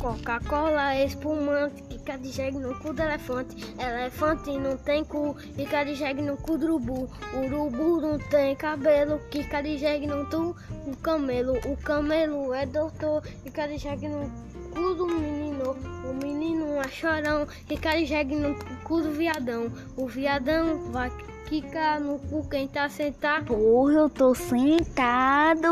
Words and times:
Coca-Cola 0.00 0.94
é 0.94 1.04
espumante, 1.04 1.82
fica 1.88 2.18
de 2.18 2.30
jegue 2.30 2.58
no 2.58 2.74
cu 2.80 2.92
do 2.92 3.02
elefante. 3.02 3.56
Elefante 3.78 4.50
não 4.58 4.76
tem 4.76 5.04
cu, 5.04 5.34
fica 5.54 5.84
de 5.84 5.94
jegue 5.94 6.22
no 6.22 6.36
cu 6.36 6.58
do 6.58 6.66
urubu. 6.66 7.08
Urubu 7.34 8.00
não 8.00 8.18
tem 8.18 8.56
cabelo, 8.56 9.20
fica 9.30 9.62
de 9.62 9.78
jegue 9.78 10.06
no 10.06 10.28
tu, 10.28 10.56
o 10.86 10.96
camelo. 10.96 11.56
O 11.64 11.76
camelo 11.76 12.52
é 12.52 12.66
doutor, 12.66 13.22
fica 13.44 13.66
de 13.68 13.78
jegue 13.78 14.08
no 14.08 14.30
cu 14.74 14.94
do 14.94 15.06
menino. 15.06 15.76
O 16.04 16.14
menino 16.14 16.80
é 16.80 16.88
chorão, 16.88 17.46
fica 17.66 17.96
de 17.96 18.06
jegue 18.06 18.34
no 18.34 18.54
cu 18.84 19.00
do 19.00 19.12
viadão. 19.12 19.70
O 19.96 20.06
viadão 20.06 20.90
vai 20.90 21.10
quicar 21.48 22.00
no 22.00 22.18
cu 22.18 22.48
quem 22.48 22.66
tá 22.66 22.88
sentado. 22.88 23.54
Porra, 23.54 23.92
eu 23.92 24.10
tô 24.10 24.34
sentado. 24.34 25.68